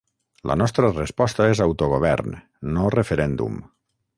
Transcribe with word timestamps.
La 0.51 0.55
nostra 0.61 0.89
resposta 0.95 1.47
és 1.55 1.61
autogovern, 1.67 2.35
no 2.79 2.89
referèndum. 2.99 3.63